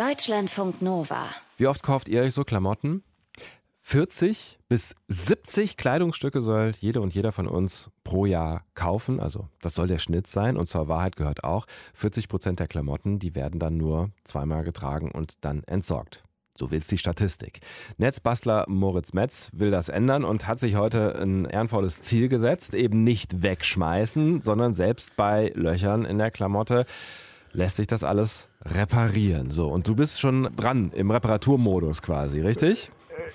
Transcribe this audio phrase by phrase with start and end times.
[0.00, 1.26] Deutschlandfunk Nova.
[1.58, 3.02] Wie oft kauft ihr euch so Klamotten?
[3.82, 9.20] 40 bis 70 Kleidungsstücke soll jede und jeder von uns pro Jahr kaufen.
[9.20, 10.56] Also das soll der Schnitt sein.
[10.56, 15.10] Und zur Wahrheit gehört auch, 40 Prozent der Klamotten, die werden dann nur zweimal getragen
[15.10, 16.22] und dann entsorgt.
[16.56, 17.60] So will es die Statistik.
[17.98, 23.04] Netzbastler Moritz Metz will das ändern und hat sich heute ein ehrenvolles Ziel gesetzt, eben
[23.04, 26.86] nicht wegschmeißen, sondern selbst bei Löchern in der Klamotte
[27.52, 29.50] lässt sich das alles reparieren.
[29.50, 32.90] So, und du bist schon dran im Reparaturmodus quasi, richtig?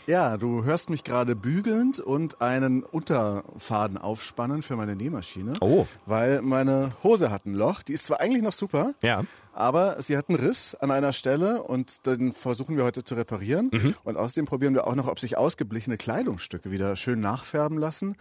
[0.07, 5.53] Ja, du hörst mich gerade bügelnd und einen Unterfaden aufspannen für meine Nähmaschine.
[5.61, 5.85] Oh.
[6.05, 7.83] Weil meine Hose hat ein Loch.
[7.83, 9.23] Die ist zwar eigentlich noch super, Ja.
[9.53, 13.69] aber sie hat einen Riss an einer Stelle und den versuchen wir heute zu reparieren.
[13.71, 13.95] Mhm.
[14.03, 18.15] Und außerdem probieren wir auch noch, ob sich ausgeblichene Kleidungsstücke wieder schön nachfärben lassen.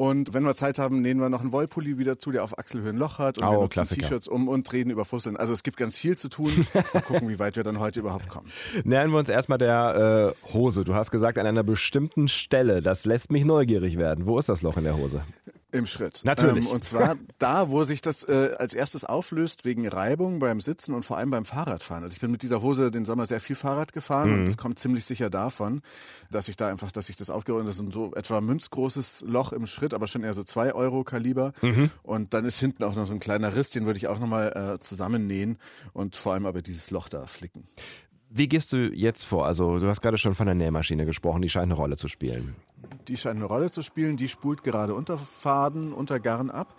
[0.00, 2.88] Und wenn wir Zeit haben, nähen wir noch einen Wollpulli wieder zu, der auf Achselhöhe
[2.88, 3.36] ein Loch hat.
[3.36, 3.98] Und Oh, wir nutzen.
[3.98, 5.36] T-Shirts um und reden über Fusseln.
[5.36, 6.66] Also es gibt ganz viel zu tun.
[6.94, 8.48] Mal gucken, wie weit wir dann heute überhaupt kommen.
[8.84, 10.84] Nähern wir uns erstmal der äh, Hose.
[10.84, 12.80] Du hast gesagt, an einer bestimmten Stelle.
[12.80, 14.24] Das lässt mich neugierig werden.
[14.24, 15.22] Wo ist das Loch in der Hose?
[15.72, 16.22] Im Schritt.
[16.24, 16.66] Natürlich.
[16.66, 20.94] Ähm, und zwar da, wo sich das äh, als erstes auflöst wegen Reibung beim Sitzen
[20.94, 22.02] und vor allem beim Fahrradfahren.
[22.02, 24.38] Also ich bin mit dieser Hose den Sommer sehr viel Fahrrad gefahren Mhm.
[24.40, 25.82] und das kommt ziemlich sicher davon,
[26.30, 29.66] dass ich da einfach, dass ich das aufgerollt Das ist so etwa münzgroßes Loch im
[29.66, 31.52] Schritt, aber schon eher so zwei Euro Kaliber.
[31.62, 31.90] Mhm.
[32.02, 34.74] Und dann ist hinten auch noch so ein kleiner Riss, den würde ich auch nochmal
[34.76, 35.58] äh, zusammennähen
[35.92, 37.68] und vor allem aber dieses Loch da flicken.
[38.28, 39.46] Wie gehst du jetzt vor?
[39.46, 42.54] Also, du hast gerade schon von der Nähmaschine gesprochen, die scheint eine Rolle zu spielen.
[43.10, 44.16] Die scheint eine Rolle zu spielen.
[44.16, 46.72] Die spult gerade Unterfaden, unter Garn ab.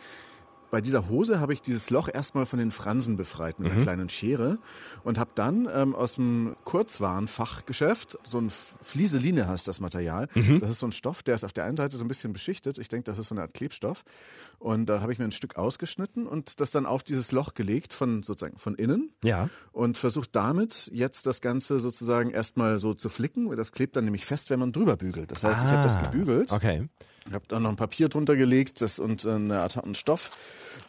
[0.71, 4.07] Bei dieser Hose habe ich dieses Loch erstmal von den Fransen befreit mit einer kleinen
[4.09, 4.57] Schere
[5.03, 8.49] und habe dann ähm, aus dem Kurzwarenfachgeschäft so ein
[8.81, 10.27] Flieseline heißt das Material.
[10.59, 12.77] Das ist so ein Stoff, der ist auf der einen Seite so ein bisschen beschichtet.
[12.77, 14.03] Ich denke, das ist so eine Art Klebstoff.
[14.59, 17.93] Und da habe ich mir ein Stück ausgeschnitten und das dann auf dieses Loch gelegt
[17.93, 19.49] von sozusagen von innen Ja.
[19.71, 23.53] und versucht damit jetzt das Ganze sozusagen erstmal so zu flicken.
[23.55, 25.31] Das klebt dann nämlich fest, wenn man drüber bügelt.
[25.31, 26.51] Das heißt, ich habe das Ah, gebügelt.
[26.51, 26.87] Okay.
[27.27, 30.31] Ich habe dann noch ein Papier drunter gelegt das, und äh, eine Art einen Stoff.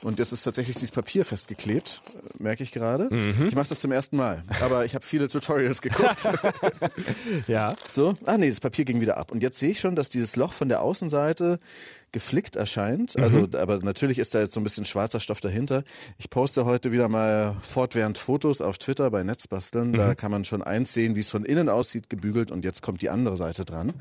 [0.02, 3.08] Und jetzt ist tatsächlich dieses Papier festgeklebt, äh, merke ich gerade.
[3.46, 6.28] Ich mache das zum ersten Mal, aber ich habe viele Tutorials geguckt.
[7.46, 7.74] Ja.
[7.88, 9.30] so, ah nee, das Papier ging wieder ab.
[9.30, 11.58] Und jetzt sehe ich schon, dass dieses Loch von der Außenseite
[12.12, 13.16] geflickt erscheint.
[13.18, 15.82] Also, aber natürlich ist da jetzt so ein bisschen schwarzer Stoff dahinter.
[16.18, 19.92] Ich poste heute wieder mal fortwährend Fotos auf Twitter bei Netzbasteln.
[19.92, 22.50] Da kann man schon eins sehen, wie es von innen aussieht, gebügelt.
[22.50, 23.92] Und jetzt kommt die andere Seite dran.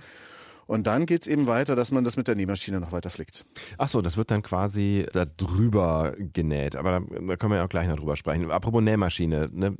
[0.67, 3.45] Und dann geht's eben weiter, dass man das mit der Nähmaschine noch weiter flickt.
[3.77, 6.75] Ach so, das wird dann quasi da drüber genäht.
[6.75, 8.49] Aber da, da können wir ja auch gleich noch drüber sprechen.
[8.51, 9.47] Apropos Nähmaschine.
[9.51, 9.75] Ne?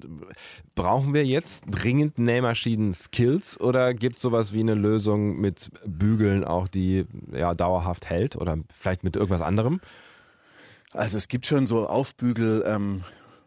[0.75, 6.67] Brauchen wir jetzt dringend Nähmaschinen-Skills oder gibt es sowas wie eine Lösung mit Bügeln auch,
[6.67, 9.79] die ja dauerhaft hält oder vielleicht mit irgendwas anderem?
[10.93, 12.63] Also es gibt schon so Aufbügel.
[12.67, 13.03] Ähm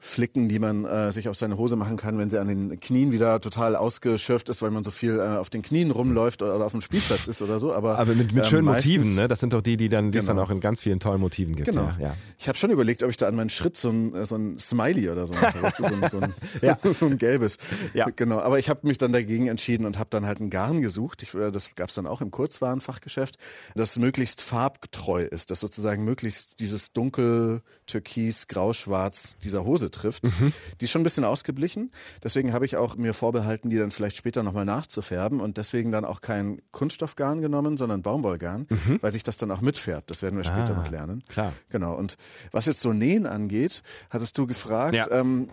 [0.06, 3.10] Flicken, die man äh, sich auf seine Hose machen kann, wenn sie an den Knien
[3.10, 6.66] wieder total ausgeschürft ist, weil man so viel äh, auf den Knien rumläuft oder, oder
[6.66, 7.72] auf dem Spielplatz ist oder so.
[7.72, 9.28] Aber, Aber mit, mit ähm, schönen meistens- Motiven, ne?
[9.28, 10.46] Das sind doch die, die dann, die es dann Genau.
[10.46, 11.68] auch in ganz vielen tollen Motiven gibt.
[11.70, 11.88] Genau.
[11.98, 12.16] Ja, ja.
[12.38, 14.58] Ich habe schon überlegt, ob ich da an meinen Schritt so ein, äh, so ein
[14.58, 16.78] Smiley oder so mache, weißt du, so ein, so ein, Ja.
[16.92, 17.56] so ein gelbes.
[17.94, 18.06] Ja.
[18.14, 18.40] Genau.
[18.40, 21.22] Aber ich habe mich dann dagegen entschieden und habe dann halt ein Garn gesucht.
[21.22, 23.36] Ich, äh, das gab es dann auch im Kurzwarenfachgeschäft,
[23.74, 30.24] das möglichst farbgetreu ist, das sozusagen möglichst dieses dunkel, türkis, grau-schwarz dieser Hose trifft.
[30.24, 30.52] Mhm.
[30.80, 31.90] Die ist schon ein bisschen ausgeblichen.
[32.22, 36.04] Deswegen habe ich auch mir vorbehalten, die dann vielleicht später nochmal nachzufärben und deswegen dann
[36.04, 38.66] auch kein Kunststoffgarn genommen, sondern Baumwollgarn,
[39.00, 40.10] weil sich das dann auch mitfärbt.
[40.10, 40.78] Das werden wir später Mhm.
[40.78, 41.22] Ah, noch lernen.
[41.28, 41.52] klar.
[41.70, 41.94] Genau.
[41.94, 42.16] Und
[42.52, 45.10] was jetzt so Nähen angeht, hattest du gefragt, Ja.
[45.10, 45.48] ähm,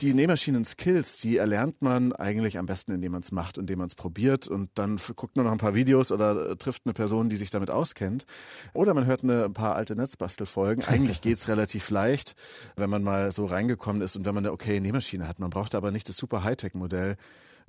[0.00, 3.94] die Nähmaschinen-Skills, die erlernt man eigentlich am besten, indem man es macht, indem man es
[3.94, 7.36] probiert und dann guckt man noch ein paar Videos oder äh, trifft eine Person, die
[7.36, 8.24] sich damit auskennt.
[8.72, 10.84] Oder man hört eine, ein paar alte Netzbastelfolgen.
[10.84, 12.34] Eigentlich geht's relativ leicht,
[12.76, 15.38] wenn man mal so reingekommen ist und wenn man eine okay Nähmaschine hat.
[15.38, 17.16] Man braucht aber nicht das super Hightech-Modell,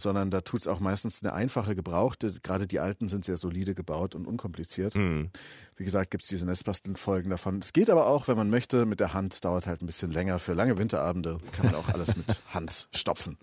[0.02, 2.32] sondern da tut's auch meistens eine einfache gebrauchte.
[2.42, 4.96] Gerade die alten sind sehr solide gebaut und unkompliziert.
[5.82, 7.58] Wie gesagt, gibt's diese Netzbasteln-Folgen davon.
[7.58, 9.44] Es geht aber auch, wenn man möchte, mit der Hand.
[9.44, 10.38] Dauert halt ein bisschen länger.
[10.38, 13.38] Für lange Winterabende kann man auch alles mit Hand stopfen.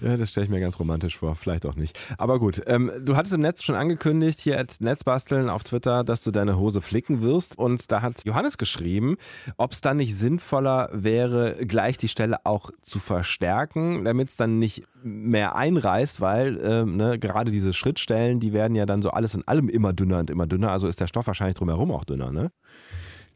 [0.00, 1.98] Ja, das stelle ich mir ganz romantisch vor, vielleicht auch nicht.
[2.16, 6.22] Aber gut, ähm, du hattest im Netz schon angekündigt, hier at Netzbasteln auf Twitter, dass
[6.22, 7.58] du deine Hose flicken wirst.
[7.58, 9.16] Und da hat Johannes geschrieben,
[9.56, 14.60] ob es dann nicht sinnvoller wäre, gleich die Stelle auch zu verstärken, damit es dann
[14.60, 19.34] nicht mehr einreißt, weil ähm, ne, gerade diese Schrittstellen, die werden ja dann so alles
[19.34, 20.72] in allem immer dünner und immer dünner.
[20.72, 22.50] Also ist der Stoff wahrscheinlich drumherum auch dünner, ne?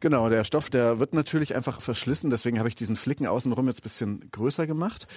[0.01, 3.81] Genau, der Stoff, der wird natürlich einfach verschlissen, deswegen habe ich diesen Flicken außenrum jetzt
[3.81, 5.07] ein bisschen größer gemacht.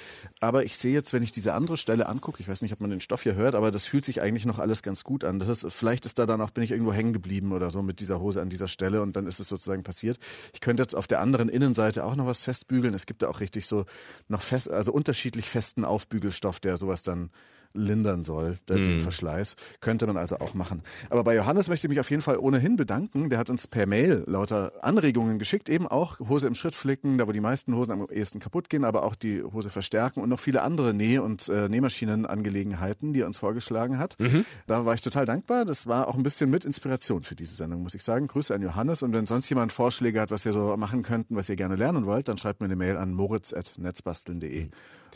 [0.41, 2.91] Aber ich sehe jetzt, wenn ich diese andere Stelle angucke, ich weiß nicht, ob man
[2.91, 5.39] den Stoff hier hört, aber das fühlt sich eigentlich noch alles ganz gut an.
[5.39, 8.01] Das ist, vielleicht ist da dann auch, bin ich irgendwo hängen geblieben oder so mit
[8.01, 10.19] dieser Hose an dieser Stelle und dann ist es sozusagen passiert.
[10.53, 12.93] Ich könnte jetzt auf der anderen Innenseite auch noch was festbügeln.
[12.93, 13.85] Es gibt da auch richtig so
[14.27, 17.31] noch fest, also unterschiedlich festen Aufbügelstoff, der sowas dann
[17.75, 19.57] lindern soll, den Verschleiß.
[19.81, 20.83] Könnte man also auch machen.
[21.11, 23.31] Aber bei Johannes möchte ich mich auf jeden Fall ohnehin bedanken.
[23.31, 27.27] Der hat uns per Mail lauter Anregungen geschickt, eben auch Hose im Schritt flicken, da
[27.27, 30.41] wo die meisten Hosen am ehesten kaputt gehen, aber auch die Hose verstärken und noch
[30.41, 34.19] viele andere Näh- und äh, Nähmaschinenangelegenheiten, die er uns vorgeschlagen hat.
[34.19, 34.45] Mhm.
[34.67, 35.65] Da war ich total dankbar.
[35.65, 38.27] Das war auch ein bisschen mit Inspiration für diese Sendung, muss ich sagen.
[38.27, 41.49] Grüße an Johannes und wenn sonst jemand Vorschläge hat, was ihr so machen könnten, was
[41.49, 44.65] ihr gerne lernen wollt, dann schreibt mir eine Mail an moritz.netzbasteln.de.
[44.65, 44.71] Mhm.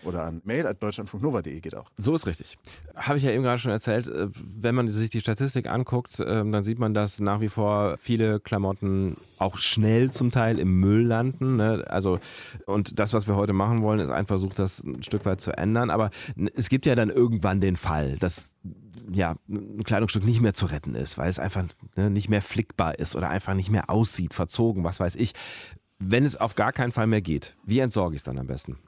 [0.07, 1.91] Oder an mail.deutschlandfunknova.de geht auch.
[1.97, 2.57] So ist richtig.
[2.95, 4.09] Habe ich ja eben gerade schon erzählt.
[4.09, 7.97] Äh, wenn man sich die Statistik anguckt, ähm, dann sieht man, dass nach wie vor
[7.99, 11.57] viele Klamotten auch schnell zum Teil im Müll landen.
[11.57, 11.85] Ne?
[11.89, 12.21] Also,
[12.67, 15.53] und das, was wir heute machen wollen, ist ein Versuch, das ein Stück weit zu
[15.53, 15.91] ändern.
[15.91, 16.11] Aber
[16.55, 18.55] es gibt ja dann irgendwann den Fall, dass
[19.13, 21.65] ja, ein Kleidungsstück nicht mehr zu retten ist, weil es einfach
[21.97, 25.33] ne, nicht mehr flickbar ist oder einfach nicht mehr aussieht, verzogen, was weiß ich.
[25.99, 28.79] Wenn es auf gar keinen Fall mehr geht, wie entsorge ich es dann am besten?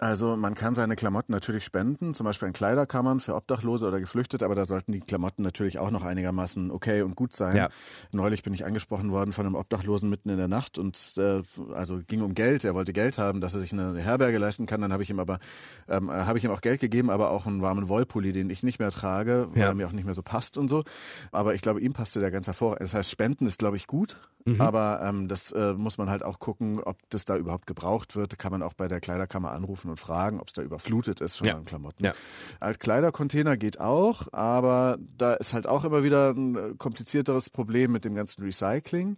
[0.00, 4.44] Also man kann seine Klamotten natürlich spenden, zum Beispiel in Kleiderkammern für Obdachlose oder Geflüchtete,
[4.44, 7.56] aber da sollten die Klamotten natürlich auch noch einigermaßen okay und gut sein.
[7.56, 7.68] Ja.
[8.12, 11.42] Neulich bin ich angesprochen worden von einem Obdachlosen mitten in der Nacht und äh,
[11.74, 12.62] also ging um Geld.
[12.64, 14.80] Er wollte Geld haben, dass er sich eine Herberge leisten kann.
[14.80, 15.40] Dann habe ich ihm aber
[15.88, 18.78] ähm, habe ich ihm auch Geld gegeben, aber auch einen warmen Wollpulli, den ich nicht
[18.78, 19.66] mehr trage, weil ja.
[19.66, 20.84] er mir auch nicht mehr so passt und so.
[21.32, 22.82] Aber ich glaube, ihm passte der ganz hervorragend.
[22.82, 24.60] Das heißt, Spenden ist glaube ich gut, mhm.
[24.60, 28.38] aber ähm, das äh, muss man halt auch gucken, ob das da überhaupt gebraucht wird.
[28.38, 31.38] Kann man auch bei der Kleiderkammer anrufen anrufen und fragen, ob es da überflutet ist
[31.38, 31.56] schon ja.
[31.56, 32.04] an Klamotten.
[32.04, 32.14] Ja.
[32.60, 38.04] Altkleidercontainer geht auch, aber da ist halt auch immer wieder ein äh, komplizierteres Problem mit
[38.04, 39.16] dem ganzen Recycling.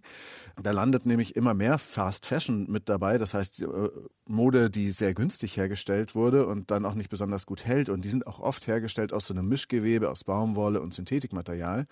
[0.61, 3.67] Da landet nämlich immer mehr Fast Fashion mit dabei, das heißt äh,
[4.25, 7.89] Mode, die sehr günstig hergestellt wurde und dann auch nicht besonders gut hält.
[7.89, 11.87] Und die sind auch oft hergestellt aus so einem Mischgewebe, aus Baumwolle und Synthetikmaterial,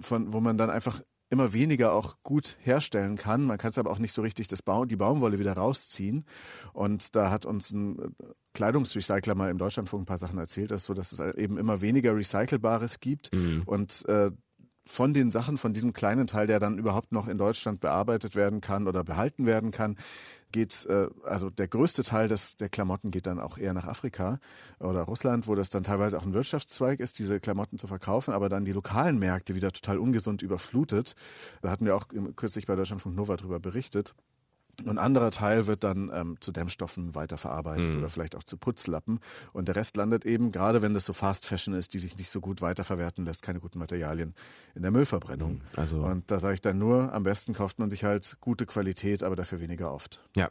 [0.00, 3.44] von, wo man dann einfach immer weniger auch gut herstellen kann.
[3.44, 6.24] Man kann es aber auch nicht so richtig das ba die Baumwolle wieder rausziehen.
[6.72, 8.08] Und da hat uns ein äh,
[8.54, 12.14] Kleidungsrecycler mal im Deutschlandfunk ein paar Sachen erzählt, dass, so, dass es eben immer weniger
[12.14, 13.34] Recycelbares gibt.
[13.34, 13.62] Mhm.
[13.66, 14.30] Und äh,
[14.86, 18.60] von den Sachen, von diesem kleinen Teil, der dann überhaupt noch in Deutschland bearbeitet werden
[18.60, 19.96] kann oder behalten werden kann,
[20.56, 24.40] geht, äh, also der größte Teil des, der Klamotten geht dann auch eher nach Afrika
[24.80, 28.48] oder Russland, wo das dann teilweise auch ein Wirtschaftszweig ist, diese Klamotten zu verkaufen, aber
[28.48, 31.14] dann die lokalen Märkte wieder total ungesund überflutet.
[31.60, 34.14] Da hatten wir auch kürzlich bei Deutschlandfunk Nova drüber berichtet.
[34.82, 37.98] Und ein anderer Teil wird dann ähm, zu Dämmstoffen weiterverarbeitet mhm.
[37.98, 39.20] oder vielleicht auch zu Putzlappen.
[39.52, 42.30] Und der Rest landet eben, gerade wenn das so Fast Fashion ist, die sich nicht
[42.30, 44.34] so gut weiterverwerten lässt, keine guten Materialien
[44.74, 45.54] in der Müllverbrennung.
[45.54, 45.60] Mhm.
[45.76, 49.22] Also und da sage ich dann nur, am besten kauft man sich halt gute Qualität,
[49.22, 50.22] aber dafür weniger oft.
[50.36, 50.50] Ja,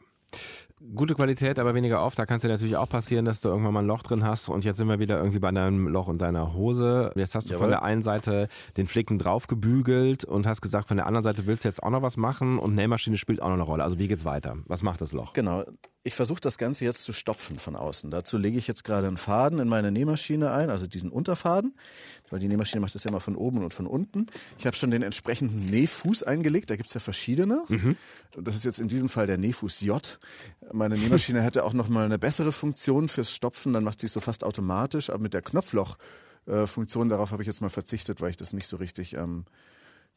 [0.94, 2.20] gute Qualität, aber weniger oft.
[2.20, 4.50] Da kann es dir natürlich auch passieren, dass du irgendwann mal ein Loch drin hast
[4.50, 7.12] und jetzt sind wir wieder irgendwie bei deinem Loch in deiner Hose.
[7.16, 7.64] Jetzt hast du Jawohl.
[7.64, 11.46] von der einen Seite den Flicken drauf gebügelt und hast gesagt, von der anderen Seite
[11.46, 13.84] willst du jetzt auch noch was machen und Nähmaschine spielt auch noch eine Rolle.
[13.84, 14.58] Also wie geht's weiter?
[14.66, 15.34] Was macht das Loch?
[15.34, 15.64] Genau.
[16.04, 18.12] Ich versuche das Ganze jetzt zu stopfen von außen.
[18.12, 21.74] Dazu lege ich jetzt gerade einen Faden in meine Nähmaschine ein, also diesen Unterfaden,
[22.30, 24.28] weil die Nähmaschine macht das ja immer von oben und von unten.
[24.60, 27.64] Ich habe schon den entsprechenden Nähfuß eingelegt, da gibt es ja verschiedene.
[27.70, 27.98] Mhm.
[28.40, 30.20] Das ist jetzt in diesem Fall der Nähfuß J.
[30.72, 34.14] Meine Nähmaschine hätte auch noch mal eine bessere Funktion fürs Stopfen, dann macht sie es
[34.14, 38.38] so fast automatisch, aber mit der Knopfloch-Funktion, darauf habe ich jetzt mal verzichtet, weil ich
[38.38, 39.46] das nicht so richtig ähm,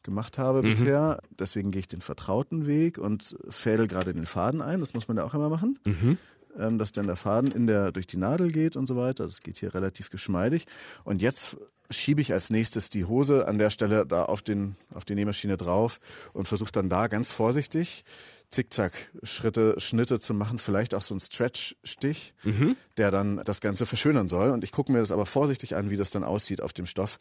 [0.03, 0.69] gemacht habe mhm.
[0.69, 1.19] bisher.
[1.37, 4.79] Deswegen gehe ich den vertrauten Weg und fädel gerade den Faden ein.
[4.79, 5.79] Das muss man ja auch immer machen.
[5.85, 6.17] Mhm.
[6.57, 9.25] Ähm, dass dann der Faden in der, durch die Nadel geht und so weiter.
[9.25, 10.65] Das geht hier relativ geschmeidig.
[11.03, 11.57] Und jetzt
[11.91, 15.57] schiebe ich als nächstes die Hose an der Stelle da auf, den, auf die Nähmaschine
[15.57, 15.99] drauf
[16.33, 18.03] und versuche dann da ganz vorsichtig
[18.51, 22.75] Zickzack-Schritte, Schnitte zu machen, vielleicht auch so ein Stretch-Stich, mhm.
[22.97, 24.49] der dann das Ganze verschönern soll.
[24.49, 27.19] Und ich gucke mir das aber vorsichtig an, wie das dann aussieht auf dem Stoff.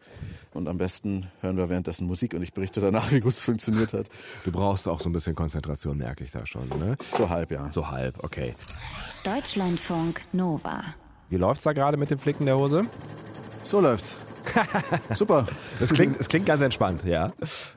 [0.54, 3.92] Und am besten hören wir währenddessen Musik und ich berichte danach, wie gut es funktioniert
[3.92, 4.08] hat.
[4.44, 6.96] Du brauchst auch so ein bisschen Konzentration, merke ich da schon, ne?
[7.12, 7.68] So halb, ja.
[7.68, 8.54] So halb, okay.
[9.24, 10.82] Deutschlandfunk Nova.
[11.28, 12.86] Wie läuft's da gerade mit dem Flicken der Hose?
[13.62, 14.16] So läuft's.
[15.14, 15.46] Super.
[15.80, 17.32] Das klingt, das klingt ganz entspannt, ja.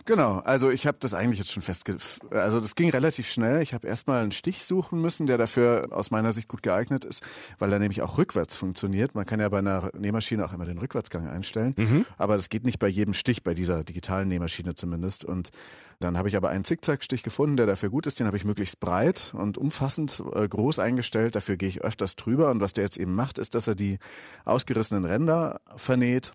[0.05, 0.39] Genau.
[0.39, 1.97] Also ich habe das eigentlich jetzt schon festge...
[2.29, 3.61] Also das ging relativ schnell.
[3.61, 7.23] Ich habe erstmal einen Stich suchen müssen, der dafür aus meiner Sicht gut geeignet ist,
[7.59, 9.15] weil er nämlich auch rückwärts funktioniert.
[9.15, 11.73] Man kann ja bei einer Nähmaschine auch immer den Rückwärtsgang einstellen.
[11.77, 12.05] Mhm.
[12.17, 15.25] Aber das geht nicht bei jedem Stich, bei dieser digitalen Nähmaschine zumindest.
[15.25, 15.51] Und
[15.99, 18.19] dann habe ich aber einen Zickzackstich gefunden, der dafür gut ist.
[18.19, 21.35] Den habe ich möglichst breit und umfassend äh, groß eingestellt.
[21.35, 22.49] Dafür gehe ich öfters drüber.
[22.49, 23.99] Und was der jetzt eben macht, ist, dass er die
[24.45, 26.33] ausgerissenen Ränder vernäht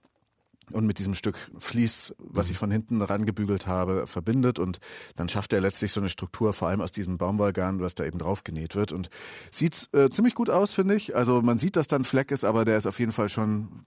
[0.72, 4.78] und mit diesem Stück Vlies, was ich von hinten rangebügelt habe, verbindet und
[5.14, 8.18] dann schafft er letztlich so eine Struktur, vor allem aus diesem Baumwollgarn, was da eben
[8.18, 9.10] drauf genäht wird und
[9.50, 11.14] sieht äh, ziemlich gut aus, finde ich.
[11.14, 13.86] Also man sieht, dass da ein Fleck ist, aber der ist auf jeden Fall schon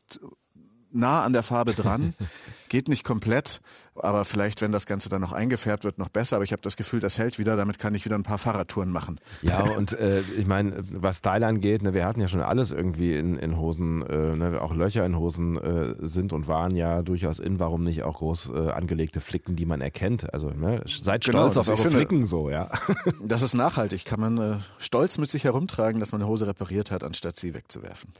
[0.91, 2.15] nah an der Farbe dran.
[2.69, 3.61] Geht nicht komplett,
[3.95, 6.35] aber vielleicht, wenn das Ganze dann noch eingefärbt wird, noch besser.
[6.37, 7.57] Aber ich habe das Gefühl, das hält wieder.
[7.57, 9.19] Damit kann ich wieder ein paar Fahrradtouren machen.
[9.41, 13.15] Ja, und äh, ich meine, was Style angeht, ne, wir hatten ja schon alles irgendwie
[13.15, 17.39] in, in Hosen, äh, ne, auch Löcher in Hosen äh, sind und waren ja durchaus
[17.39, 17.59] in.
[17.59, 20.33] Warum nicht auch groß äh, angelegte Flicken, die man erkennt?
[20.33, 22.69] Also ne, seid Genau, stolz auf eure finde- Flicken so, ja.
[23.21, 24.05] Das ist nachhaltig.
[24.05, 27.53] Kann man äh, stolz mit sich herumtragen, dass man eine Hose repariert hat, anstatt sie
[27.53, 28.11] wegzuwerfen.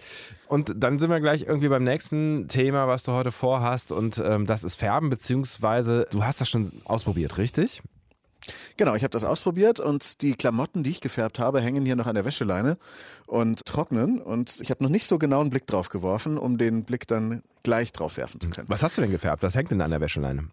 [0.47, 3.91] Und dann sind wir gleich irgendwie beim nächsten Thema, was du heute vorhast.
[3.91, 7.81] Und ähm, das ist Färben, beziehungsweise du hast das schon ausprobiert, richtig?
[8.77, 12.07] Genau, ich habe das ausprobiert und die Klamotten, die ich gefärbt habe, hängen hier noch
[12.07, 12.77] an der Wäscheleine
[13.27, 14.21] und trocknen.
[14.21, 17.43] Und ich habe noch nicht so genau einen Blick drauf geworfen, um den Blick dann
[17.63, 18.69] gleich drauf werfen zu können.
[18.69, 19.43] Was hast du denn gefärbt?
[19.43, 20.49] Was hängt denn an der Wäscheleine?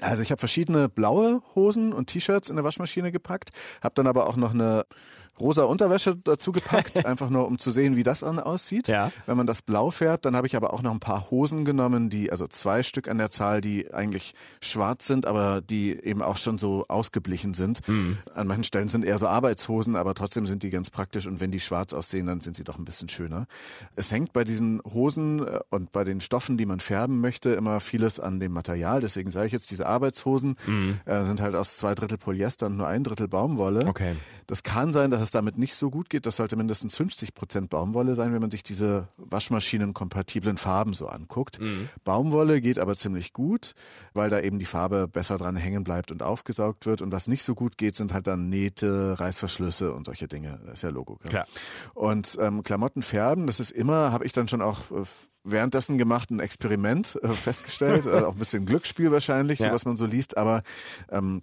[0.00, 3.50] Also ich habe verschiedene blaue Hosen und T-Shirts in der Waschmaschine gepackt,
[3.82, 4.84] habe dann aber auch noch eine
[5.38, 8.88] rosa Unterwäsche dazu gepackt, einfach nur um zu sehen, wie das an aussieht.
[8.88, 9.12] Ja.
[9.26, 12.10] Wenn man das blau färbt, dann habe ich aber auch noch ein paar Hosen genommen,
[12.10, 16.36] die, also zwei Stück an der Zahl, die eigentlich schwarz sind, aber die eben auch
[16.36, 17.80] schon so ausgeblichen sind.
[18.34, 21.50] An manchen Stellen sind eher so Arbeitshosen, aber trotzdem sind die ganz praktisch und wenn
[21.50, 23.46] die schwarz aussehen, dann sind sie doch ein bisschen schöner.
[23.94, 27.80] Es hängt bei diesen Hosen äh, und bei den Stoffen, die man färben möchte, immer
[27.80, 29.00] vieles an dem Material.
[29.00, 30.56] Deswegen sage ich jetzt, diese Arbeitshosen
[31.04, 33.86] äh, sind halt aus zwei Drittel Polyester und nur ein Drittel Baumwolle.
[33.86, 34.14] Okay.
[34.46, 36.24] Das kann sein, dass es damit nicht so gut geht.
[36.26, 41.58] Das sollte mindestens 50 Prozent Baumwolle sein, wenn man sich diese waschmaschinenkompatiblen Farben so anguckt.
[42.04, 43.72] Baumwolle geht aber ziemlich gut,
[44.14, 47.02] weil da eben die Farbe besser dran hängen bleibt und aufgesaugt wird.
[47.02, 50.60] Und was nicht so gut geht, sind halt dann Nähte, Reißverschlüsse und solche Dinge.
[50.64, 51.16] Das ist ja Logo.
[51.16, 51.30] gell?
[51.30, 51.46] Klar.
[51.94, 55.02] Und ähm, Klamotten färben, das ist immer, habe ich dann schon auch äh,
[55.44, 58.06] währenddessen gemacht, ein Experiment äh, festgestellt.
[58.06, 59.72] äh, auch ein bisschen Glücksspiel wahrscheinlich, so Ja.
[59.72, 60.36] was man so liest.
[60.36, 60.62] Aber
[61.10, 61.42] ähm,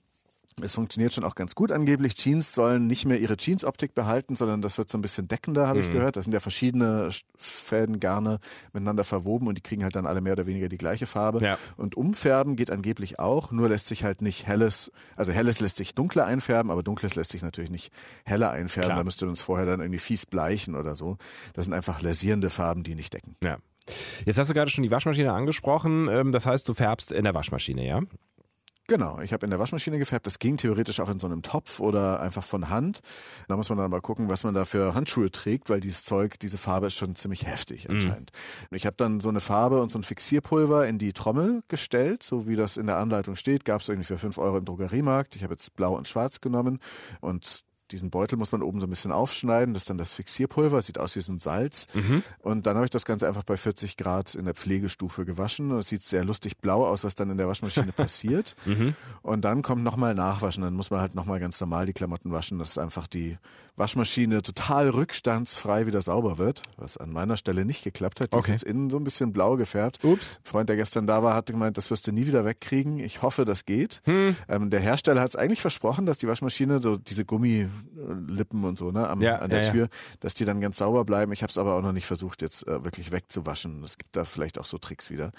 [0.62, 2.16] es funktioniert schon auch ganz gut angeblich.
[2.16, 5.80] Jeans sollen nicht mehr ihre Jeans-Optik behalten, sondern das wird so ein bisschen deckender, habe
[5.80, 5.94] ich Mhm.
[5.94, 6.16] gehört.
[6.16, 8.40] Das sind ja verschiedene Sch- Fäden, Garne
[8.74, 11.42] miteinander verwoben und die kriegen halt dann alle mehr oder weniger die gleiche Farbe.
[11.44, 11.58] Ja.
[11.78, 15.94] Und umfärben geht angeblich auch, nur lässt sich halt nicht helles, also helles lässt sich
[15.94, 17.92] dunkler einfärben, aber dunkles lässt sich natürlich nicht
[18.26, 18.90] heller einfärben.
[18.90, 18.98] Klar.
[19.00, 21.18] Da müsste man es vorher dann irgendwie fies bleichen oder so.
[21.54, 23.36] Das sind einfach lasierende Farben, die nicht decken.
[23.44, 23.58] Ja.
[24.26, 26.08] Jetzt hast du gerade schon die Waschmaschine angesprochen.
[26.10, 28.00] Ähm, Das heißt, du färbst in der Waschmaschine, ja?
[28.88, 30.26] Genau, ich habe in der Waschmaschine gefärbt.
[30.28, 33.00] Das ging theoretisch auch in so einem Topf oder einfach von Hand.
[33.48, 36.38] Da muss man dann mal gucken, was man da für Handschuhe trägt, weil dieses Zeug,
[36.40, 38.32] diese Farbe ist schon ziemlich heftig anscheinend.
[38.72, 42.46] Ich habe dann so eine Farbe und so ein Fixierpulver in die Trommel gestellt, so
[42.46, 43.64] wie das in der Anleitung steht.
[43.64, 45.38] Gab es irgendwie für 5 Euro im Drogeriemarkt.
[45.38, 46.80] Ich habe jetzt blau und schwarz genommen
[47.22, 47.64] und
[47.94, 49.74] diesen Beutel muss man oben so ein bisschen aufschneiden.
[49.74, 50.82] Das ist dann das Fixierpulver.
[50.82, 51.88] Sieht aus wie so ein Salz.
[52.40, 55.72] Und dann habe ich das Ganze einfach bei 40 Grad in der Pflegestufe gewaschen.
[55.72, 58.56] Und es sieht sehr lustig blau aus, was dann in der Waschmaschine passiert.
[59.22, 60.64] Und dann kommt nochmal Nachwaschen.
[60.64, 63.38] Dann muss man halt nochmal ganz normal die Klamotten waschen, dass einfach die
[63.76, 66.62] Waschmaschine total rückstandsfrei wieder sauber wird.
[66.78, 68.34] Was an meiner Stelle nicht geklappt hat.
[68.34, 68.54] Die Okay.
[68.54, 70.04] ist jetzt innen so ein bisschen blau gefärbt.
[70.04, 70.38] Ups.
[70.44, 73.00] Ein Freund, der gestern da war, hat gemeint, das wirst du nie wieder wegkriegen.
[73.00, 74.02] Ich hoffe, das geht.
[74.06, 74.36] Hm.
[74.48, 78.92] Ähm, der Hersteller hat es eigentlich versprochen, dass die Waschmaschine so diese Gummilippen und so
[78.92, 79.72] ne, am, Ja, an der ja, ja.
[79.72, 79.88] Tür,
[80.20, 81.32] dass die dann ganz sauber bleiben.
[81.32, 83.84] Ich habe es aber auch noch nicht versucht, jetzt äh, wirklich wegzuwaschen.
[83.84, 85.32] Es gibt da vielleicht auch so Tricks wieder.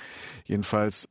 [0.44, 1.08] Jedenfalls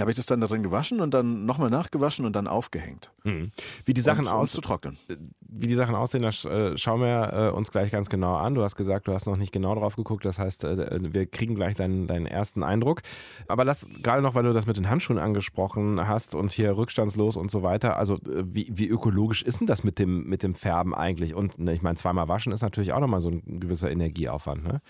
[0.00, 3.12] habe ich das dann da drin gewaschen und dann nochmal nachgewaschen und dann aufgehängt.
[3.22, 3.52] Mhm.
[3.84, 4.96] Wie die Sachen um aus, trocknen.
[5.40, 8.54] wie die Sachen aussehen, das äh, schauen wir äh, uns gleich ganz genau an.
[8.54, 10.24] Du hast gesagt, du hast noch nicht genau drauf geguckt.
[10.24, 13.02] Das heißt, äh, wir kriegen gleich deinen, deinen ersten Eindruck.
[13.46, 17.36] Aber lass gerade noch, weil du das mit den Handschuhen angesprochen hast und hier rückstandslos
[17.36, 17.96] und so weiter.
[17.96, 21.34] Also äh, wie, wie ökologisch ist denn das mit dem, mit dem Färben eigentlich?
[21.34, 24.64] Und ne, ich meine, zweimal waschen ist natürlich auch nochmal so ein gewisser Energieaufwand.
[24.64, 24.80] Ne?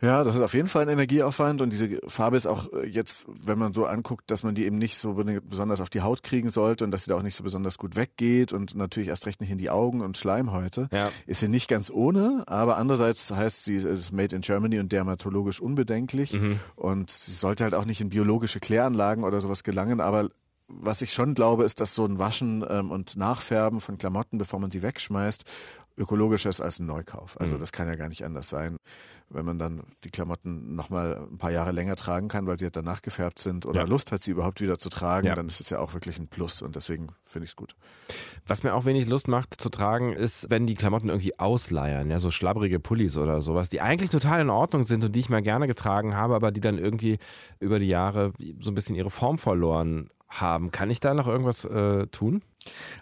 [0.00, 3.26] Ja, das ist auf jeden Fall ein Energieaufwand und diese Farbe ist auch äh, jetzt,
[3.28, 6.22] wenn man so anguckt, dass man die eben nicht so be- besonders auf die Haut
[6.22, 9.26] kriegen sollte und dass sie da auch nicht so besonders gut weggeht und natürlich erst
[9.26, 10.88] recht nicht in die Augen und Schleimhäute.
[10.92, 11.10] Ja.
[11.26, 14.92] Ist sie nicht ganz ohne, aber andererseits heißt sie, es ist made in Germany und
[14.92, 16.38] dermatologisch unbedenklich
[16.76, 20.28] und sie sollte halt auch nicht in biologische Kläranlagen oder sowas gelangen, aber
[20.68, 24.60] was ich schon glaube, ist, dass so ein Waschen ähm, und Nachfärben von Klamotten, bevor
[24.60, 25.44] man sie wegschmeißt,
[25.96, 27.40] ökologischer ist als ein Neukauf.
[27.40, 28.76] Also das kann ja gar nicht anders sein,
[29.30, 32.76] wenn man dann die Klamotten nochmal ein paar Jahre länger tragen kann, weil sie halt
[32.76, 33.86] danach gefärbt sind oder Ja.
[33.86, 35.34] Lust hat, sie überhaupt wieder zu tragen, Ja.
[35.34, 37.74] dann ist es ja auch wirklich ein Plus und deswegen finde ich es gut.
[38.46, 42.18] Was mir auch wenig Lust macht zu tragen, ist, wenn die Klamotten irgendwie ausleiern, ja,
[42.18, 45.42] so schlabbrige Pullis oder sowas, die eigentlich total in Ordnung sind und die ich mal
[45.42, 47.18] gerne getragen habe, aber die dann irgendwie
[47.60, 50.70] über die Jahre so ein bisschen ihre Form verloren haben.
[50.72, 52.42] Kann ich da noch irgendwas äh, tun?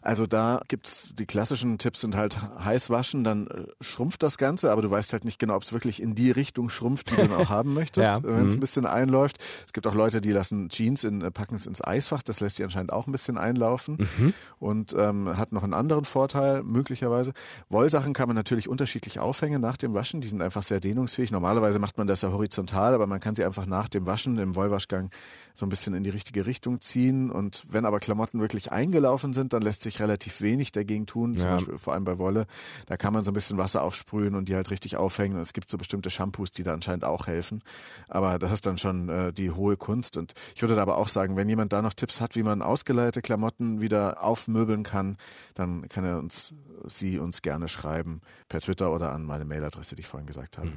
[0.03, 4.71] Also da gibt's die klassischen Tipps sind halt heiß waschen, dann äh, schrumpft das Ganze,
[4.71, 7.23] aber du weißt halt nicht genau, ob es wirklich in die Richtung schrumpft, die du
[7.29, 8.23] dann auch haben möchtest, Ja.
[8.23, 8.59] wenn es Mhm.
[8.59, 9.39] ein bisschen einläuft.
[9.67, 12.57] Es gibt auch Leute, die lassen Jeans in, äh, packen es ins Eisfach, das lässt
[12.57, 14.35] sie anscheinend auch ein bisschen einlaufen Mhm.
[14.59, 17.33] und ähm, hat noch einen anderen Vorteil möglicherweise.
[17.69, 21.31] Wollsachen kann man natürlich unterschiedlich aufhängen nach dem Waschen, die sind einfach sehr dehnungsfähig.
[21.33, 24.55] Normalerweise macht man das ja horizontal, aber man kann sie einfach nach dem Waschen im
[24.57, 25.11] Wollwaschgang
[25.59, 29.53] so ein bisschen in die richtige Richtung ziehen und wenn aber Klamotten wirklich eingelaufen sind,
[29.53, 31.55] dann lässt sich relativ wenig dagegen tun, zum Ja.
[31.57, 32.47] Beispiel vor allem bei Wolle.
[32.87, 35.37] Da kann man so ein bisschen Wasser aufsprühen und die halt richtig aufhängen.
[35.37, 37.63] Und es gibt so bestimmte Shampoos, die da anscheinend auch helfen.
[38.09, 40.17] Aber das ist dann schon äh, die hohe Kunst.
[40.17, 42.61] Und ich würde da aber auch sagen, wenn jemand da noch Tipps hat, wie man
[42.63, 45.17] ausgeleierte Klamotten wieder aufmöbeln kann,
[45.55, 46.53] dann kann er uns,
[46.87, 50.71] sie uns gerne schreiben per Twitter oder an meine Mailadresse, die ich vorhin gesagt habe.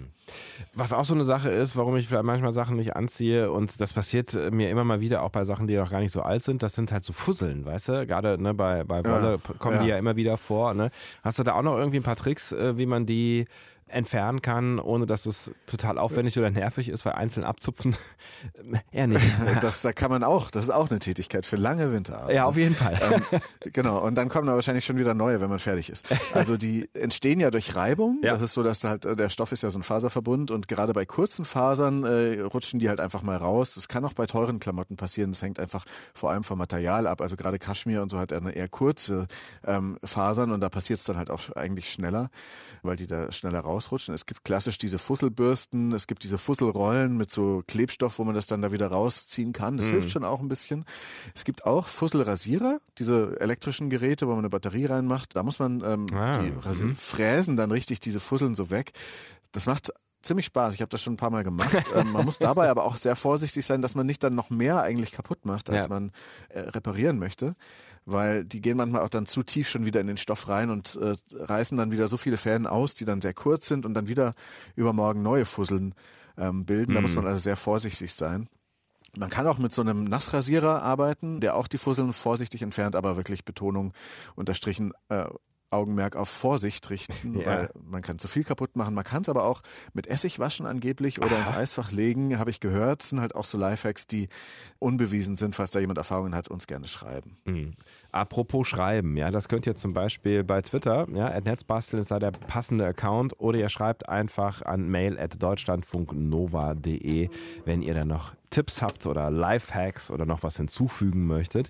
[0.73, 3.93] Was auch so eine Sache ist, warum ich vielleicht manchmal Sachen nicht anziehe und das
[3.93, 6.43] passiert äh, mir immer mal wieder auch bei Sachen, die noch gar nicht so alt
[6.43, 8.07] sind, das sind halt so Fusseln, weißt du?
[8.07, 9.83] Gerade ne, bei, bei Wolle Ja, kommen ja.
[9.83, 10.73] die ja immer wieder vor.
[10.73, 10.91] Ne?
[11.23, 13.45] Hast du da auch noch irgendwie ein paar Tricks, äh, wie man die
[13.89, 17.95] entfernen kann, ohne dass es total aufwendig oder nervig ist, weil einzeln abzupfen
[18.91, 19.25] eher nicht.
[19.61, 22.33] Das, da kann man auch, das ist auch eine Tätigkeit für lange Winterabende.
[22.33, 22.97] Ja, auf jeden Fall.
[23.01, 23.39] ähm,
[23.73, 26.05] genau, und dann kommen da wahrscheinlich schon wieder neue, wenn man fertig ist.
[26.33, 28.19] Also die entstehen ja durch Reibung.
[28.23, 28.33] Ja.
[28.33, 30.67] Das ist so, dass da halt äh, der Stoff ist ja so ein Faserverbund und
[30.67, 33.75] gerade bei kurzen Fasern äh, rutschen die halt einfach mal raus.
[33.75, 35.31] Das kann auch bei teuren Klamotten passieren.
[35.31, 37.21] Das hängt einfach vor allem vom Material ab.
[37.21, 39.27] Also gerade Kaschmir und so hat eine eher kurze
[39.65, 42.29] ähm, Fasern und da passiert es dann halt auch eigentlich schneller,
[42.83, 44.13] weil die da schneller rausrutschen.
[44.13, 48.45] Es gibt klassisch diese Fusselbürsten, es gibt diese Fusselrollen mit so Klebstoff, wo man das
[48.47, 49.77] dann da wieder rausziehen kann.
[49.77, 50.85] Das hilft schon auch ein bisschen.
[51.33, 55.35] Es gibt auch Fusselrasierer, diese elektrischen Geräte, wo man eine Batterie reinmacht.
[55.35, 56.51] Da muss man ähm, Ah, die
[56.83, 56.95] mhm.
[56.95, 58.91] fräsen dann richtig diese Fusseln so weg.
[59.51, 60.73] Das macht ziemlich Spaß.
[60.73, 61.73] Ich habe das schon ein paar Mal gemacht.
[61.95, 64.81] ähm, man muss dabei aber auch sehr vorsichtig sein, dass man nicht dann noch mehr
[64.81, 65.89] eigentlich kaputt macht, als Ja.
[65.89, 66.11] man
[66.49, 67.55] äh, reparieren möchte.
[68.11, 70.97] Weil die gehen manchmal auch dann zu tief schon wieder in den Stoff rein und
[71.01, 74.07] äh, reißen dann wieder so viele Fäden aus, die dann sehr kurz sind und dann
[74.07, 74.33] wieder
[74.75, 75.93] übermorgen neue Fusseln
[76.37, 76.93] ähm, bilden.
[76.95, 78.47] Da muss man also sehr vorsichtig sein.
[79.17, 83.17] Man kann auch mit so einem Nassrasierer arbeiten, der auch die Fusseln vorsichtig entfernt, aber
[83.17, 83.93] wirklich Betonung
[84.35, 85.25] unterstrichen, äh,
[85.71, 87.45] Augenmerk auf Vorsicht richten, Ja.
[87.45, 88.95] weil man kann zu viel kaputt machen.
[88.95, 89.61] Man kann es aber auch
[89.93, 93.01] mit Essig waschen angeblich oder ins Eisfach legen, habe ich gehört.
[93.03, 94.29] Das sind halt auch so Lifehacks, die
[94.79, 95.55] unbewiesen sind.
[95.55, 97.37] Falls da jemand Erfahrungen hat, uns gerne schreiben.
[97.45, 97.73] Mhm.
[98.11, 102.31] Apropos Schreiben, ja, das könnt ihr zum Beispiel bei Twitter, ja, Netzbasteln ist da der
[102.31, 107.29] passende Account oder ihr schreibt einfach an mail at deutschlandfunknova.de,
[107.65, 111.69] wenn ihr dann noch Tipps habt oder Lifehacks oder noch was hinzufügen möchtet.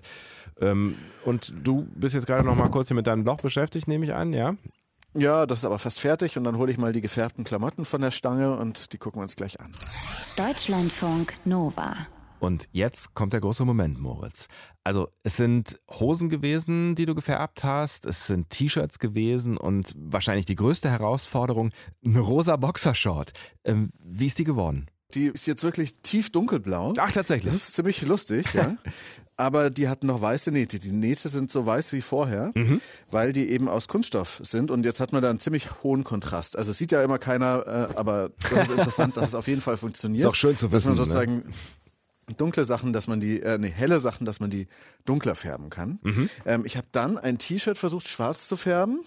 [0.60, 4.06] Ähm, und du bist jetzt gerade noch mal kurz hier mit deinem Blog beschäftigt, nehme
[4.06, 4.54] ich an, ja?
[5.12, 8.00] Ja, das ist aber fast fertig und dann hole ich mal die gefärbten Klamotten von
[8.00, 9.72] der Stange und die gucken wir uns gleich an.
[10.36, 11.96] Deutschlandfunk Nova.
[12.40, 14.48] Und jetzt kommt der große Moment, Moritz.
[14.82, 20.46] Also es sind Hosen gewesen, die du gefärbt hast, es sind T-Shirts gewesen und wahrscheinlich
[20.46, 21.70] die größte Herausforderung,
[22.04, 23.32] eine rosa Boxershort.
[23.64, 24.86] Ähm, wie ist die geworden?
[25.14, 26.94] Die ist jetzt wirklich tief dunkelblau.
[26.96, 27.52] Ach, tatsächlich.
[27.52, 28.76] Das ist ziemlich lustig, ja.
[29.36, 30.78] Aber die hatten noch weiße Nähte.
[30.78, 32.82] Die Nähte sind so weiß wie vorher, Mhm.
[33.10, 34.70] weil die eben aus Kunststoff sind.
[34.70, 36.58] Und jetzt hat man da einen ziemlich hohen Kontrast.
[36.58, 39.62] Also es sieht ja immer keiner, äh, aber das ist interessant, dass es auf jeden
[39.62, 40.20] Fall funktioniert.
[40.24, 41.42] Ist auch schön zu Dass man wissen, ne?
[42.36, 44.66] Dunkle Sachen, dass man die, äh, nee, helle Sachen, dass man die
[45.04, 45.98] dunkler färben kann.
[46.02, 46.30] Mhm.
[46.46, 49.00] Ähm, ich habe dann ein T-Shirt versucht, schwarz zu färben.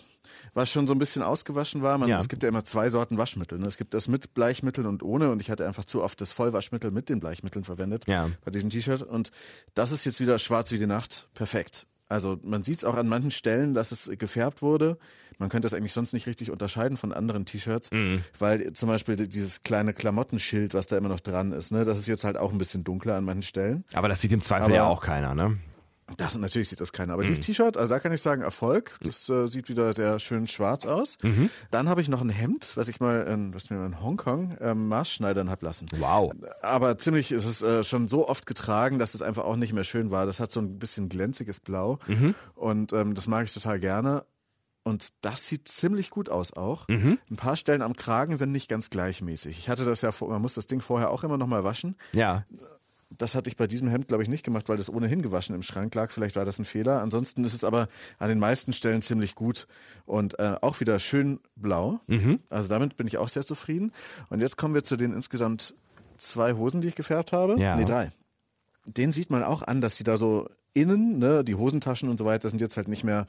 [0.56, 1.98] Was schon so ein bisschen ausgewaschen war.
[1.98, 2.18] Man, Ja.
[2.20, 3.58] Es gibt ja immer zwei Sorten Waschmittel.
[3.60, 3.66] Ne?
[3.68, 5.32] Es gibt das mit Bleichmitteln und ohne.
[5.32, 8.30] Und ich hatte einfach zu oft das Vollwaschmittel mit den Bleichmitteln verwendet Ja.
[8.44, 9.02] bei diesem T-Shirt.
[9.04, 9.32] Und
[9.74, 11.28] das ist jetzt wieder schwarz wie die Nacht.
[11.34, 11.88] Perfekt.
[12.14, 14.98] Also man sieht es auch an manchen Stellen, dass es gefärbt wurde.
[15.40, 17.90] Man könnte es eigentlich sonst nicht richtig unterscheiden von anderen T-Shirts,
[18.38, 22.08] weil zum Beispiel dieses kleine Klamottenschild, was da immer noch dran ist, ne, das ist
[22.08, 23.84] jetzt halt auch ein bisschen dunkler an manchen Stellen.
[23.94, 25.58] Aber das sieht im Zweifel Aber- ja auch keiner, ne?
[26.18, 27.14] Das natürlich sieht das keiner.
[27.14, 28.98] Aber dieses T-Shirt, also da kann ich sagen Erfolg.
[29.02, 31.18] Das äh, sieht wieder sehr schön schwarz aus.
[31.72, 34.88] Dann habe ich noch ein Hemd, was ich mal in, was mir in Hongkong ähm,
[34.88, 35.88] maßschneidern hab lassen.
[35.98, 36.34] Wow.
[36.62, 39.84] Aber ziemlich ist es äh, schon so oft getragen, dass es einfach auch nicht mehr
[39.86, 40.26] schön war.
[40.26, 42.00] Das hat so ein bisschen glänziges Blau
[42.56, 44.26] und ähm, das mag ich total gerne.
[44.86, 46.90] Und das sieht ziemlich gut aus auch.
[47.30, 49.58] Ein paar Stellen am Kragen sind nicht ganz gleichmäßig.
[49.58, 51.96] Ich hatte das ja, vor, man muss das Ding vorher auch immer noch mal waschen.
[52.12, 52.46] Ja.
[53.18, 55.64] Das hatte ich bei diesem Hemd, glaube ich, nicht gemacht, weil das ohnehin gewaschen im
[55.64, 56.12] Schrank lag.
[56.12, 57.02] Vielleicht war das ein Fehler.
[57.02, 57.88] Ansonsten ist es aber
[58.20, 59.68] an den meisten Stellen ziemlich gut
[60.06, 62.00] und äh, auch wieder schön blau.
[62.50, 63.92] Also damit bin ich auch sehr zufrieden.
[64.30, 65.76] Und jetzt kommen wir zu den insgesamt
[66.18, 67.60] zwei Hosen, die ich gefärbt habe.
[67.60, 67.76] Ja.
[67.76, 68.12] Nee, drei.
[68.86, 72.26] Den sieht man auch an, dass sie da so innen, ne, die Hosentaschen und so
[72.26, 73.28] weiter sind jetzt halt nicht mehr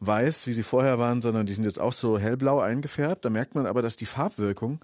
[0.00, 3.24] weiß, wie sie vorher waren, sondern die sind jetzt auch so hellblau eingefärbt.
[3.24, 4.80] Da merkt man aber, dass die Farbwirkung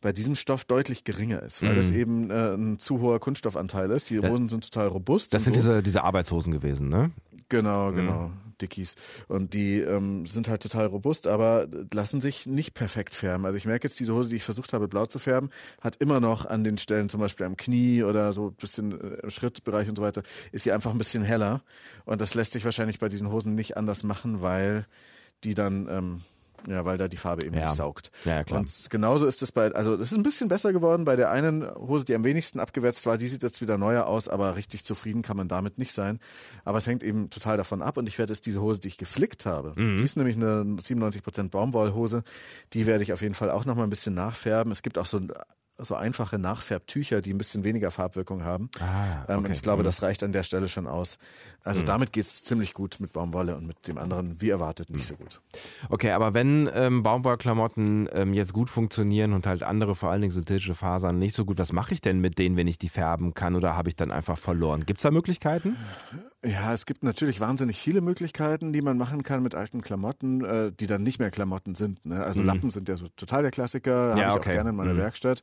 [0.00, 4.10] bei diesem Stoff deutlich geringer ist, weil das eben äh, ein zu hoher Kunststoffanteil ist.
[4.10, 5.32] Die Hosen sind total robust.
[5.34, 5.60] Das sind so.
[5.60, 7.12] diese, diese Arbeitshosen gewesen, ne?
[7.48, 8.30] Genau, genau.
[8.60, 8.94] Dickies.
[9.28, 13.44] Und die ähm, sind halt total robust, aber lassen sich nicht perfekt färben.
[13.44, 16.20] Also ich merke jetzt, diese Hose, die ich versucht habe, blau zu färben, hat immer
[16.20, 19.88] noch an den Stellen, zum Beispiel am Knie oder so ein bisschen äh, im Schrittbereich
[19.88, 21.62] und so weiter, ist sie einfach ein bisschen heller.
[22.04, 24.86] Und das lässt sich wahrscheinlich bei diesen Hosen nicht anders machen, weil
[25.44, 26.20] die dann ähm,
[26.68, 27.64] ja, weil da die Farbe eben Ja.
[27.64, 28.10] nicht saugt.
[28.24, 28.60] Ja, klar.
[28.60, 31.68] Und genauso ist es bei, also das ist ein bisschen besser geworden bei der einen
[31.74, 33.18] Hose, die am wenigsten abgewetzt war.
[33.18, 36.18] Die sieht jetzt wieder neuer aus, aber richtig zufrieden kann man damit nicht sein.
[36.64, 37.96] Aber es hängt eben total davon ab.
[37.96, 39.96] Und ich werde jetzt diese Hose, die ich geflickt habe, Mhm.
[39.98, 42.22] die ist nämlich eine 97% Baumwollhose,
[42.72, 44.72] die werde ich auf jeden Fall auch noch mal ein bisschen nachfärben.
[44.72, 45.20] Es gibt auch so
[45.78, 48.70] so einfache Nachfärbtücher, die ein bisschen weniger Farbwirkung haben.
[48.80, 49.46] Ah, Ähm, okay.
[49.48, 49.86] Und ich glaube, Mhm.
[49.86, 51.18] das reicht an der Stelle schon aus.
[51.64, 55.04] Also damit geht es ziemlich gut mit Baumwolle und mit dem anderen, wie erwartet, nicht
[55.04, 55.40] so gut.
[55.90, 60.32] Okay, aber wenn ähm, Baumwollklamotten ähm, jetzt gut funktionieren und halt andere, vor allen Dingen
[60.32, 63.34] synthetische Fasern, nicht so gut, was mache ich denn mit denen, wenn ich die färben
[63.34, 64.86] kann oder habe ich dann einfach verloren?
[64.86, 65.76] Gibt es da Möglichkeiten?
[66.46, 70.70] Ja, es gibt natürlich wahnsinnig viele Möglichkeiten, die man machen kann mit alten Klamotten, äh,
[70.70, 72.06] die dann nicht mehr Klamotten sind.
[72.06, 72.22] Ne?
[72.22, 74.50] Also Lappen sind ja so total der Klassiker, habe Ja, ich okay.
[74.50, 74.98] auch gerne in meiner Mhm.
[74.98, 75.42] Tragetaschen.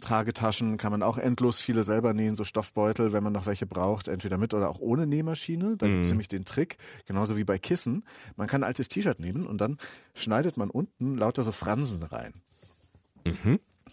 [0.00, 4.08] Tragetaschen kann man auch endlos viele selber nähen, so Stoffbeutel, wenn man noch welche braucht,
[4.08, 5.76] entweder mit oder auch ohne Nähmaschine.
[5.78, 8.04] Da gibt's nämlich den Trick, genauso wie bei Kissen.
[8.36, 9.78] Man kann ein altes T-Shirt nehmen und dann
[10.14, 12.34] schneidet man unten lauter so Fransen rein.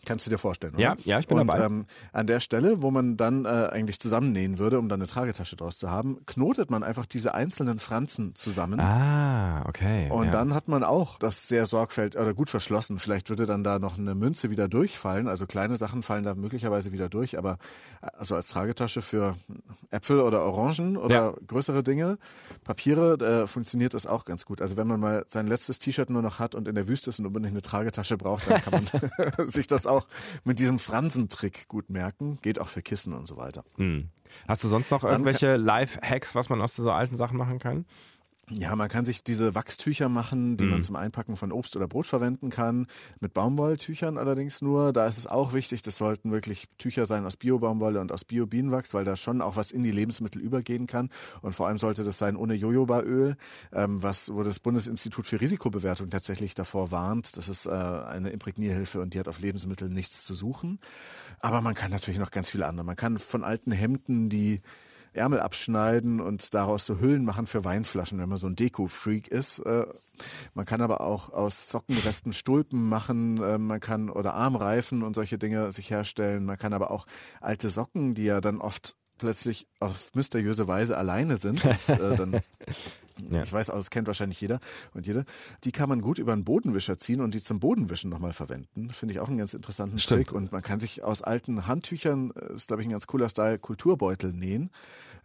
[0.06, 0.84] Kannst du dir vorstellen, oder?
[0.84, 1.64] Ja, ja, ich bin und, dabei.
[1.64, 5.56] Ähm, an der Stelle, wo man dann äh, eigentlich zusammennähen würde, um dann eine Tragetasche
[5.56, 8.80] draus zu haben, knotet man einfach diese einzelnen Franzen zusammen.
[8.80, 10.10] Ah, okay.
[10.10, 10.32] Und ja.
[10.32, 13.00] dann hat man auch das sehr sorgfältig oder gut verschlossen.
[13.00, 15.28] Vielleicht würde dann da noch eine Münze wieder durchfallen.
[15.28, 17.58] Also kleine Sachen fallen da möglicherweise wieder durch, aber
[18.02, 19.36] also als Tragetasche für
[19.92, 21.34] Äpfel oder Orangen oder Ja.
[21.48, 22.18] größere Dinge,
[22.64, 24.62] Papiere, äh, funktioniert das auch ganz gut.
[24.62, 27.20] Also wenn man mal sein letztes T-Shirt nur noch hat und in der Wüste ist
[27.20, 30.08] und unbedingt eine Tragetasche braucht, dann kann man sich das auch
[30.44, 32.38] mit diesem Fransentrick gut merken.
[32.42, 33.64] Geht auch für Kissen und so weiter.
[33.78, 34.10] Hm.
[34.48, 37.86] Hast du sonst noch irgendwelche Live-Hacks, was man aus so alten Sachen machen kann?
[38.52, 40.70] Ja, man kann sich diese Wachstücher machen, die Mhm.
[40.72, 42.88] man zum Einpacken von Obst oder Brot verwenden kann.
[43.20, 44.92] Mit Baumwolltüchern allerdings nur.
[44.92, 48.94] Da ist es auch wichtig, das sollten wirklich Tücher sein aus Bio-Baumwolle und aus Bio-Bienenwachs,
[48.94, 51.10] weil da schon auch was in die Lebensmittel übergehen kann.
[51.42, 53.38] Und vor allem sollte das sein ohne Jojobaöl,
[53.72, 57.38] ähm, was, wo das Bundesinstitut für Risikobewertung tatsächlich davor warnt.
[57.38, 60.80] Das ist äh, eine Imprägnierhilfe und die hat auf Lebensmitteln nichts zu suchen.
[61.40, 62.86] Aber man kann natürlich noch ganz viele andere.
[62.86, 64.62] Man kann von alten Hemden die
[65.14, 69.60] Ärmel abschneiden und daraus so Hüllen machen für Weinflaschen, wenn man so ein Deko-Freak ist.
[69.60, 69.86] Äh,
[70.54, 75.38] Man kann aber auch aus Sockenresten Stulpen machen, äh, man kann oder Armreifen und solche
[75.38, 76.46] Dinge sich herstellen.
[76.46, 77.06] Man kann aber auch
[77.42, 82.42] alte Socken, die ja dann oft plötzlich auf mysteriöse Weise alleine sind und äh, dann
[83.30, 83.44] Ja.
[83.44, 84.60] ich weiß auch, das kennt wahrscheinlich jeder
[84.94, 85.26] und jede.
[85.66, 88.90] Die kann man gut über einen Bodenwischer ziehen und die zum Bodenwischen nochmal verwenden.
[88.92, 90.28] Finde ich auch einen ganz interessanten Stimmt.
[90.30, 90.32] Trick.
[90.36, 93.60] Und man kann sich aus alten Handtüchern, äh, ist glaube ich ein ganz cooler Style,
[93.60, 94.70] Kulturbeutel nähen.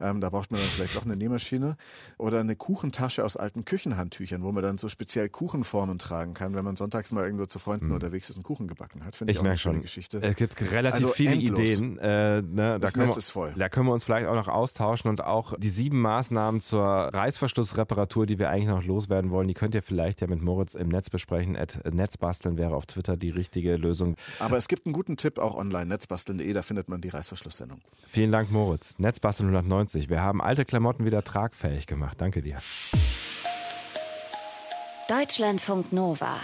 [0.00, 1.76] Ähm, da braucht man dann vielleicht auch eine Nähmaschine.
[2.18, 6.64] Oder eine Kuchentasche aus alten Küchenhandtüchern, wo man dann so speziell Kuchenformen tragen kann, wenn
[6.64, 9.16] man sonntags mal irgendwo zu Freunden unterwegs ist und Kuchen gebacken hat.
[9.16, 9.36] Finde ich.
[9.36, 10.18] Ich auch eine merke schöne schon, Geschichte.
[10.22, 11.58] es gibt relativ Also viele endlos.
[11.58, 11.98] Ideen.
[11.98, 13.54] Äh, ne, da, Das können Netz wir, ist voll.
[13.56, 18.26] da können wir uns vielleicht auch noch austauschen und auch die sieben Maßnahmen zur Reißverschlussreparatur,
[18.26, 21.10] die wir eigentlich noch loswerden wollen, die könnt ihr vielleicht ja mit Moritz im Netz
[21.10, 21.56] besprechen.
[21.56, 24.16] At Netzbasteln wäre auf Twitter die richtige Lösung.
[24.38, 27.80] Aber es gibt einen guten Tipp auch online, netzbasteln.de, da findet man die Reißverschlusssendung.
[28.08, 28.98] Vielen Dank, Moritz.
[28.98, 29.93] Netzbasteln 190.
[29.94, 32.20] Wir haben alte Klamotten wieder tragfähig gemacht.
[32.20, 32.58] Danke dir.
[35.08, 36.40] Deutschlandfunk Nova.